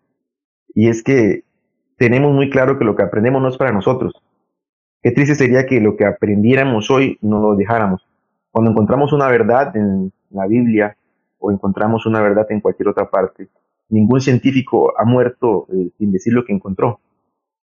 y 0.74 0.88
es 0.88 1.02
que 1.02 1.44
tenemos 1.96 2.32
muy 2.32 2.50
claro 2.50 2.78
que 2.78 2.84
lo 2.84 2.94
que 2.94 3.02
aprendemos 3.02 3.42
no 3.42 3.48
es 3.48 3.56
para 3.56 3.72
nosotros. 3.72 4.14
Qué 5.02 5.10
triste 5.10 5.34
sería 5.34 5.66
que 5.66 5.80
lo 5.80 5.96
que 5.96 6.04
aprendiéramos 6.04 6.90
hoy 6.90 7.18
no 7.20 7.40
lo 7.40 7.56
dejáramos. 7.56 8.06
Cuando 8.50 8.70
encontramos 8.70 9.12
una 9.12 9.28
verdad 9.28 9.76
en 9.76 10.12
la 10.30 10.46
Biblia 10.46 10.96
o 11.38 11.50
encontramos 11.50 12.06
una 12.06 12.20
verdad 12.20 12.46
en 12.50 12.60
cualquier 12.60 12.88
otra 12.88 13.10
parte, 13.10 13.48
ningún 13.88 14.20
científico 14.20 14.92
ha 14.98 15.04
muerto 15.04 15.66
eh, 15.72 15.90
sin 15.98 16.12
decir 16.12 16.32
lo 16.32 16.44
que 16.44 16.52
encontró. 16.52 17.00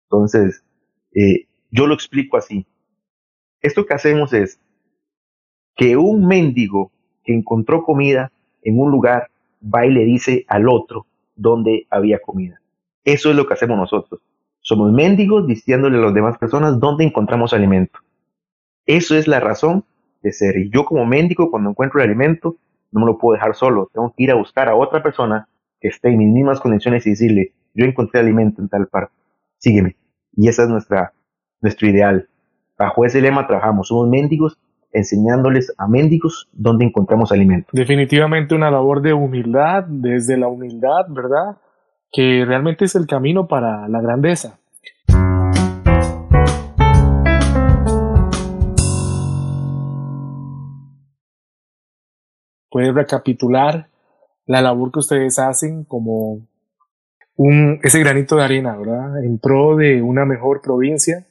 Entonces, 0.05 0.65
eh, 1.15 1.47
yo 1.71 1.87
lo 1.87 1.95
explico 1.95 2.37
así. 2.37 2.67
Esto 3.61 3.87
que 3.87 3.95
hacemos 3.95 4.33
es 4.33 4.61
que 5.77 5.97
un 5.97 6.27
mendigo 6.27 6.91
que 7.25 7.35
encontró 7.35 7.83
comida 7.83 8.33
en 8.63 8.79
un 8.79 8.91
lugar 8.91 9.32
va 9.63 9.87
y 9.87 9.91
le 9.91 10.05
dice 10.05 10.45
al 10.49 10.69
otro 10.69 11.07
dónde 11.37 11.87
había 11.91 12.21
comida. 12.21 12.61
Eso 13.05 13.31
es 13.31 13.37
lo 13.37 13.47
que 13.47 13.55
hacemos 13.55 13.77
nosotros. 13.77 14.21
Somos 14.61 14.93
mendigos 14.93 15.47
diciéndole 15.47 15.99
a 15.99 16.03
las 16.03 16.15
demás 16.15 16.39
personas 16.39 16.79
dónde 16.79 17.05
encontramos 17.05 17.53
alimento. 17.53 17.99
Eso 18.87 19.17
es 19.17 19.27
la 19.27 19.41
razón 19.41 19.85
de 20.23 20.33
ser. 20.33 20.57
Y 20.59 20.71
yo 20.71 20.85
como 20.85 21.05
mendigo 21.05 21.51
cuando 21.51 21.71
encuentro 21.71 22.01
el 22.01 22.09
alimento 22.09 22.57
no 22.93 23.01
me 23.01 23.07
lo 23.07 23.19
puedo 23.19 23.35
dejar 23.35 23.55
solo. 23.55 23.91
Tengo 23.93 24.13
que 24.17 24.23
ir 24.23 24.31
a 24.31 24.37
buscar 24.37 24.69
a 24.69 24.77
otra 24.77 25.03
persona 25.03 25.49
que 25.81 25.89
esté 25.89 26.11
en 26.11 26.19
mis 26.19 26.29
mismas 26.29 26.61
condiciones 26.61 27.07
y 27.07 27.11
decirle, 27.11 27.53
yo 27.75 27.85
encontré 27.85 28.21
alimento 28.21 28.61
en 28.63 28.69
tal 28.69 28.87
parte, 28.87 29.15
sígueme. 29.59 29.97
Y 30.35 30.49
ese 30.49 30.63
es 30.63 30.69
nuestra, 30.69 31.13
nuestro 31.61 31.89
ideal. 31.89 32.29
Bajo 32.79 33.05
ese 33.05 33.21
lema 33.21 33.47
trabajamos, 33.47 33.89
somos 33.89 34.09
mendigos 34.09 34.59
enseñándoles 34.93 35.75
a 35.79 35.89
mendigos 35.89 36.49
dónde 36.53 36.85
encontramos 36.85 37.33
alimento. 37.33 37.69
Definitivamente 37.73 38.55
una 38.55 38.71
labor 38.71 39.03
de 39.03 39.13
humildad, 39.13 39.85
desde 39.89 40.37
la 40.37 40.49
humildad, 40.49 41.07
¿verdad? 41.09 41.57
Que 42.11 42.45
realmente 42.45 42.85
es 42.85 42.95
el 42.95 43.07
camino 43.07 43.49
para 43.49 43.89
la 43.89 44.01
grandeza. 44.01 44.59
Puedes 52.71 52.95
recapitular 52.95 53.89
la 54.47 54.63
labor 54.63 54.93
que 54.93 55.01
ustedes 55.01 55.39
hacen 55.39 55.85
como 55.85 56.41
un, 57.37 57.81
ese 57.83 58.01
granito 58.01 58.37
de 58.37 58.45
arena, 58.45 58.77
¿verdad? 58.77 59.25
En 59.25 59.39
pro 59.39 59.77
de 59.77 60.03
una 60.03 60.25
mejor 60.25 60.61
provincia, 60.63 61.27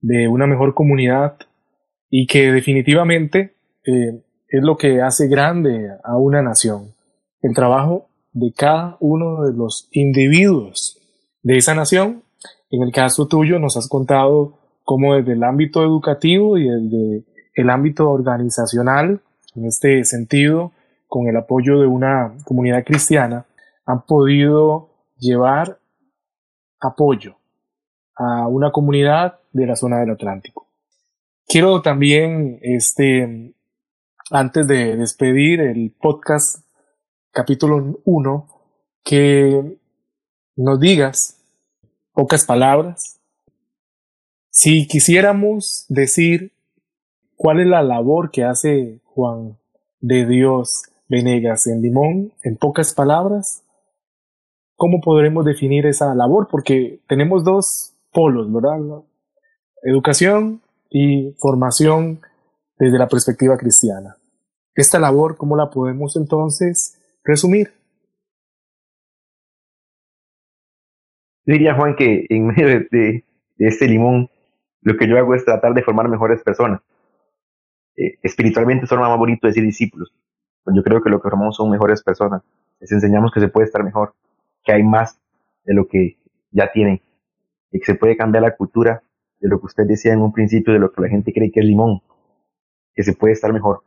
de 0.00 0.28
una 0.28 0.46
mejor 0.46 0.74
comunidad 0.74 1.36
y 2.10 2.26
que 2.26 2.52
definitivamente 2.52 3.54
eh, 3.86 4.22
es 4.48 4.62
lo 4.62 4.76
que 4.76 5.00
hace 5.00 5.28
grande 5.28 5.90
a 6.02 6.16
una 6.16 6.42
nación. 6.42 6.94
El 7.40 7.54
trabajo 7.54 8.08
de 8.32 8.52
cada 8.52 8.96
uno 9.00 9.44
de 9.44 9.52
los 9.52 9.88
individuos 9.92 10.98
de 11.42 11.56
esa 11.56 11.74
nación. 11.74 12.22
En 12.70 12.82
el 12.82 12.92
caso 12.92 13.26
tuyo 13.26 13.58
nos 13.58 13.76
has 13.76 13.88
contado 13.88 14.58
cómo 14.84 15.14
desde 15.14 15.32
el 15.32 15.42
ámbito 15.42 15.82
educativo 15.82 16.58
y 16.58 16.68
desde 16.68 17.24
el 17.54 17.70
ámbito 17.70 18.10
organizacional, 18.10 19.20
en 19.54 19.66
este 19.66 20.04
sentido, 20.04 20.72
con 21.08 21.26
el 21.26 21.36
apoyo 21.36 21.80
de 21.80 21.86
una 21.86 22.34
comunidad 22.44 22.84
cristiana, 22.84 23.46
han 23.84 24.02
podido 24.02 24.90
llevar 25.18 25.78
apoyo 26.80 27.36
a 28.14 28.46
una 28.46 28.70
comunidad 28.70 29.40
de 29.52 29.66
la 29.66 29.76
zona 29.76 29.98
del 29.98 30.10
Atlántico. 30.10 30.66
Quiero 31.46 31.82
también, 31.82 32.58
este, 32.62 33.54
antes 34.30 34.66
de 34.68 34.96
despedir 34.96 35.60
el 35.60 35.90
podcast 35.90 36.64
capítulo 37.32 38.00
1, 38.04 38.46
que 39.04 39.78
nos 40.56 40.78
digas 40.78 41.40
pocas 42.12 42.44
palabras. 42.44 43.20
Si 44.50 44.86
quisiéramos 44.86 45.86
decir 45.88 46.52
cuál 47.36 47.60
es 47.60 47.66
la 47.66 47.82
labor 47.82 48.30
que 48.30 48.44
hace 48.44 49.00
Juan 49.04 49.58
de 50.00 50.26
Dios 50.26 50.84
Venegas 51.08 51.66
en 51.66 51.82
Limón, 51.82 52.32
en 52.42 52.56
pocas 52.56 52.94
palabras, 52.94 53.64
¿cómo 54.76 55.00
podremos 55.00 55.44
definir 55.44 55.86
esa 55.86 56.14
labor? 56.14 56.48
Porque 56.50 57.00
tenemos 57.08 57.42
dos 57.42 57.94
polos, 58.12 58.52
¿verdad? 58.52 59.02
Educación 59.82 60.62
y 60.90 61.34
formación 61.38 62.20
desde 62.78 62.98
la 62.98 63.08
perspectiva 63.08 63.56
cristiana. 63.56 64.16
Esta 64.74 64.98
labor, 64.98 65.36
¿cómo 65.36 65.56
la 65.56 65.70
podemos 65.70 66.16
entonces 66.16 67.00
resumir? 67.24 67.72
Diría 71.44 71.74
Juan 71.74 71.96
que 71.96 72.26
en 72.28 72.48
medio 72.48 72.86
de, 72.90 73.24
este 73.58 73.86
limón, 73.86 74.30
lo 74.82 74.96
que 74.96 75.08
yo 75.08 75.18
hago 75.18 75.34
es 75.34 75.44
tratar 75.44 75.74
de 75.74 75.82
formar 75.82 76.08
mejores 76.08 76.42
personas. 76.42 76.80
Eh, 77.96 78.18
espiritualmente 78.22 78.86
suena 78.86 79.08
más 79.08 79.18
bonito 79.18 79.46
decir 79.46 79.62
discípulos. 79.62 80.12
Yo 80.66 80.82
creo 80.82 81.02
que 81.02 81.10
lo 81.10 81.18
que 81.18 81.28
formamos 81.28 81.56
son 81.56 81.70
mejores 81.70 82.02
personas. 82.02 82.42
Les 82.78 82.92
enseñamos 82.92 83.32
que 83.32 83.40
se 83.40 83.48
puede 83.48 83.66
estar 83.66 83.82
mejor, 83.82 84.14
que 84.64 84.72
hay 84.72 84.82
más 84.82 85.20
de 85.64 85.74
lo 85.74 85.86
que 85.86 86.16
ya 86.50 86.70
tienen, 86.72 87.02
y 87.72 87.78
que 87.78 87.84
se 87.84 87.94
puede 87.94 88.16
cambiar 88.16 88.42
la 88.42 88.56
cultura 88.56 89.02
de 89.40 89.48
lo 89.48 89.58
que 89.58 89.66
usted 89.66 89.84
decía 89.86 90.12
en 90.12 90.20
un 90.20 90.32
principio, 90.32 90.72
de 90.72 90.78
lo 90.78 90.92
que 90.92 91.02
la 91.02 91.08
gente 91.08 91.32
cree 91.32 91.50
que 91.50 91.60
es 91.60 91.66
limón, 91.66 92.02
que 92.94 93.02
se 93.02 93.14
puede 93.14 93.32
estar 93.32 93.52
mejor. 93.52 93.82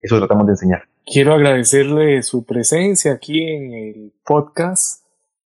Eso 0.00 0.18
tratamos 0.18 0.46
de 0.46 0.52
enseñar. 0.52 0.82
Quiero 1.06 1.34
agradecerle 1.34 2.22
su 2.22 2.44
presencia 2.44 3.12
aquí 3.12 3.42
en 3.42 3.72
el 3.72 4.12
podcast. 4.24 5.04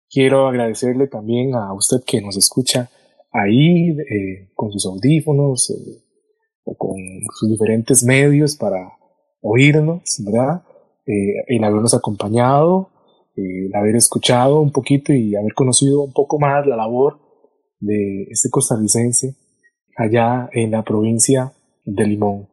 Quiero 0.10 0.48
agradecerle 0.48 1.08
también 1.08 1.54
a 1.56 1.74
usted 1.74 1.98
que 2.06 2.22
nos 2.22 2.38
escucha 2.38 2.90
ahí 3.32 3.90
eh, 3.92 4.50
con 4.56 4.72
sus 4.72 4.86
audífonos 4.86 5.70
eh, 5.70 6.02
o 6.64 6.76
con 6.76 6.98
sus 7.36 7.50
diferentes 7.50 8.04
medios 8.04 8.56
para 8.56 8.94
oírnos, 9.42 10.02
¿verdad? 10.26 10.64
Eh, 11.06 11.44
el 11.48 11.64
habernos 11.64 11.94
acompañado, 11.94 12.90
el 13.36 13.74
haber 13.76 13.96
escuchado 13.96 14.62
un 14.62 14.72
poquito 14.72 15.14
y 15.14 15.36
haber 15.36 15.54
conocido 15.54 16.02
un 16.02 16.14
poco 16.14 16.40
más 16.40 16.66
la 16.66 16.76
labor 16.76 17.29
de 17.80 18.24
este 18.30 18.50
costarricense 18.50 19.36
allá 19.98 20.50
en 20.54 20.72
la 20.72 20.84
provincia 20.84 21.54
de 21.86 22.06
Limón. 22.06 22.48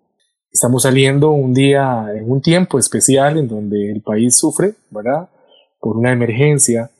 Estamos 0.50 0.84
saliendo 0.84 1.32
un 1.32 1.52
día 1.52 2.06
en 2.14 2.30
un 2.30 2.40
tiempo 2.40 2.78
especial 2.78 3.38
en 3.38 3.48
donde 3.48 3.90
el 3.90 4.02
país 4.02 4.36
sufre, 4.36 4.74
¿verdad? 4.90 5.28
Por 5.78 5.96
una 5.96 6.12
emergencia 6.12 6.90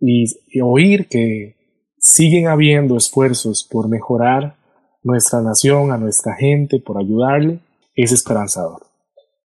y, 0.00 0.24
y 0.48 0.60
oír 0.60 1.08
que 1.08 1.56
siguen 1.98 2.48
habiendo 2.48 2.96
esfuerzos 2.96 3.66
por 3.68 3.88
mejorar 3.88 4.56
nuestra 5.02 5.40
nación, 5.40 5.90
a 5.90 5.96
nuestra 5.96 6.34
gente, 6.34 6.80
por 6.80 6.98
ayudarle, 6.98 7.60
es 7.94 8.12
esperanzador. 8.12 8.86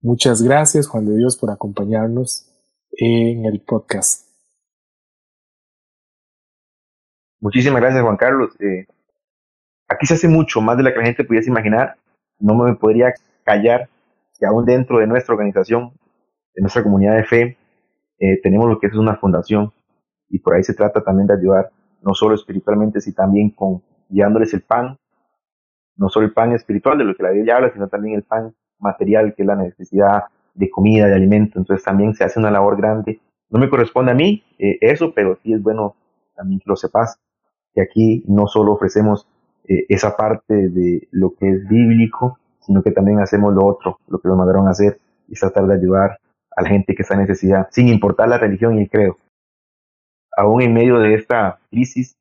Muchas 0.01 0.41
gracias, 0.41 0.87
Juan 0.87 1.05
de 1.05 1.15
Dios, 1.15 1.37
por 1.37 1.51
acompañarnos 1.51 2.47
en 2.91 3.45
el 3.45 3.61
podcast. 3.61 4.30
Muchísimas 7.41 7.81
gracias, 7.81 8.03
Juan 8.03 8.17
Carlos. 8.17 8.55
Eh, 8.61 8.85
aquí 9.87 10.05
se 10.05 10.13
hace 10.13 10.27
mucho 10.27 10.61
más 10.61 10.77
de 10.77 10.83
lo 10.83 10.91
que 10.91 10.99
la 10.99 11.05
gente 11.05 11.23
pudiese 11.23 11.49
imaginar. 11.49 11.95
No 12.39 12.53
me 12.53 12.75
podría 12.75 13.13
callar 13.43 13.89
que 14.39 14.45
aún 14.45 14.63
dentro 14.63 14.99
de 14.99 15.07
nuestra 15.07 15.33
organización, 15.33 15.91
de 16.53 16.61
nuestra 16.61 16.83
comunidad 16.83 17.15
de 17.15 17.23
fe, 17.23 17.57
eh, 18.19 18.39
tenemos 18.43 18.69
lo 18.69 18.79
que 18.79 18.87
es 18.87 18.93
una 18.93 19.15
fundación 19.15 19.73
y 20.29 20.37
por 20.37 20.53
ahí 20.53 20.63
se 20.63 20.75
trata 20.75 21.03
también 21.03 21.25
de 21.25 21.33
ayudar, 21.33 21.71
no 22.03 22.13
solo 22.13 22.35
espiritualmente, 22.35 23.01
sino 23.01 23.15
también 23.15 23.49
con 23.49 23.81
guiándoles 24.07 24.53
el 24.53 24.61
pan, 24.61 24.99
no 25.95 26.09
solo 26.09 26.27
el 26.27 26.33
pan 26.33 26.51
espiritual 26.51 26.99
de 26.99 27.05
lo 27.05 27.15
que 27.15 27.23
la 27.23 27.31
Biblia 27.31 27.55
habla, 27.55 27.73
sino 27.73 27.87
también 27.87 28.15
el 28.17 28.23
pan 28.23 28.53
material, 28.77 29.33
que 29.35 29.41
es 29.41 29.47
la 29.47 29.55
necesidad 29.55 30.25
de 30.53 30.69
comida, 30.69 31.07
de 31.07 31.15
alimento. 31.15 31.57
Entonces 31.57 31.83
también 31.83 32.13
se 32.13 32.23
hace 32.23 32.39
una 32.39 32.51
labor 32.51 32.77
grande. 32.77 33.19
No 33.49 33.59
me 33.59 33.67
corresponde 33.67 34.11
a 34.11 34.15
mí 34.15 34.43
eh, 34.59 34.77
eso, 34.79 35.11
pero 35.15 35.39
sí 35.41 35.53
es 35.53 35.61
bueno 35.63 35.95
también 36.35 36.59
que 36.59 36.69
lo 36.69 36.75
sepas 36.75 37.19
que 37.73 37.81
aquí 37.81 38.23
no 38.27 38.47
solo 38.47 38.73
ofrecemos 38.73 39.27
eh, 39.67 39.85
esa 39.89 40.15
parte 40.15 40.69
de 40.69 41.07
lo 41.11 41.33
que 41.35 41.49
es 41.49 41.67
bíblico, 41.67 42.39
sino 42.59 42.81
que 42.81 42.91
también 42.91 43.19
hacemos 43.19 43.53
lo 43.53 43.65
otro, 43.65 43.99
lo 44.07 44.19
que 44.19 44.27
nos 44.27 44.37
mandaron 44.37 44.67
a 44.67 44.71
hacer, 44.71 44.99
y 45.27 45.35
tratar 45.35 45.65
de 45.67 45.75
ayudar 45.75 46.19
a 46.55 46.61
la 46.61 46.69
gente 46.69 46.93
que 46.95 47.03
está 47.03 47.13
en 47.15 47.21
necesidad, 47.21 47.67
sin 47.71 47.87
importar 47.87 48.27
la 48.27 48.37
religión 48.37 48.77
y 48.77 48.81
el 48.81 48.89
credo. 48.89 49.17
Aún 50.35 50.61
en 50.61 50.73
medio 50.73 50.99
de 50.99 51.13
esta 51.13 51.59
crisis, 51.69 52.15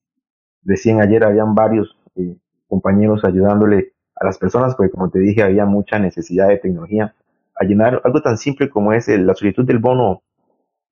decían 0.62 1.00
ayer, 1.00 1.24
habían 1.24 1.54
varios 1.54 1.96
eh, 2.16 2.36
compañeros 2.68 3.24
ayudándole 3.24 3.92
a 4.16 4.24
las 4.24 4.38
personas, 4.38 4.74
porque 4.76 4.90
como 4.90 5.10
te 5.10 5.18
dije, 5.18 5.42
había 5.42 5.66
mucha 5.66 5.98
necesidad 5.98 6.48
de 6.48 6.58
tecnología, 6.58 7.14
a 7.56 7.64
llenar 7.64 8.00
algo 8.04 8.22
tan 8.22 8.38
simple 8.38 8.70
como 8.70 8.92
es 8.92 9.08
la 9.08 9.34
solicitud 9.34 9.66
del 9.66 9.78
bono 9.78 10.22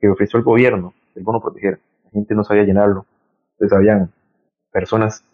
que 0.01 0.09
ofreció 0.09 0.39
el 0.39 0.45
gobierno, 0.45 0.93
el 1.15 1.23
bono 1.23 1.41
proteger. 1.41 1.81
La 2.05 2.11
gente 2.11 2.35
no 2.35 2.45
sabía 2.45 2.65
llenarlo. 2.65 3.07
Entonces 3.53 3.77
habían 3.77 4.11
personas 4.71 5.25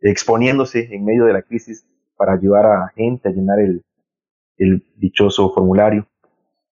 exponiéndose 0.00 0.94
en 0.94 1.04
medio 1.04 1.24
de 1.24 1.32
la 1.32 1.42
crisis 1.42 1.86
para 2.16 2.34
ayudar 2.34 2.66
a 2.66 2.92
gente 2.94 3.28
a 3.28 3.32
llenar 3.32 3.58
el, 3.60 3.82
dichoso 4.96 5.52
formulario. 5.52 6.06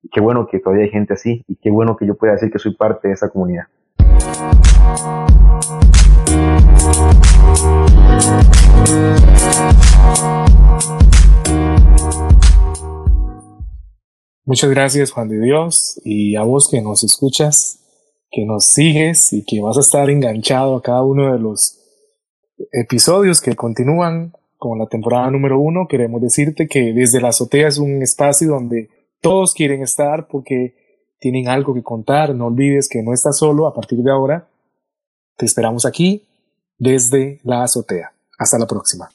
Y 0.02 0.08
qué 0.08 0.20
bueno 0.20 0.46
que 0.46 0.58
todavía 0.58 0.84
hay 0.84 0.90
gente 0.90 1.12
así 1.12 1.44
y 1.46 1.56
qué 1.56 1.70
bueno 1.70 1.96
que 1.96 2.06
yo 2.06 2.14
pueda 2.14 2.32
decir 2.32 2.50
que 2.50 2.58
soy 2.58 2.74
parte 2.74 3.08
de 3.08 3.14
esa 3.14 3.28
comunidad. 3.28 3.64
Muchas 14.46 14.70
gracias 14.70 15.10
Juan 15.10 15.28
de 15.28 15.40
Dios 15.40 16.00
y 16.04 16.36
a 16.36 16.42
vos 16.42 16.68
que 16.70 16.80
nos 16.80 17.04
escuchas, 17.04 17.80
que 18.30 18.46
nos 18.46 18.66
sigues 18.66 19.32
y 19.32 19.44
que 19.44 19.60
vas 19.60 19.76
a 19.76 19.80
estar 19.80 20.08
enganchado 20.08 20.76
a 20.76 20.82
cada 20.82 21.02
uno 21.02 21.32
de 21.32 21.38
los 21.38 21.83
episodios 22.72 23.40
que 23.40 23.56
continúan 23.56 24.32
con 24.58 24.78
la 24.78 24.86
temporada 24.86 25.30
número 25.30 25.58
uno, 25.58 25.86
queremos 25.88 26.22
decirte 26.22 26.68
que 26.68 26.92
desde 26.92 27.20
la 27.20 27.28
azotea 27.28 27.68
es 27.68 27.78
un 27.78 28.02
espacio 28.02 28.48
donde 28.48 28.88
todos 29.20 29.52
quieren 29.54 29.82
estar 29.82 30.26
porque 30.28 30.74
tienen 31.18 31.48
algo 31.48 31.74
que 31.74 31.82
contar. 31.82 32.34
No 32.34 32.46
olvides 32.46 32.88
que 32.88 33.02
no 33.02 33.12
estás 33.12 33.38
solo 33.38 33.66
a 33.66 33.74
partir 33.74 33.98
de 33.98 34.10
ahora. 34.10 34.46
Te 35.36 35.46
esperamos 35.46 35.86
aquí 35.86 36.26
desde 36.78 37.40
la 37.42 37.64
azotea. 37.64 38.12
Hasta 38.38 38.58
la 38.58 38.66
próxima. 38.66 39.08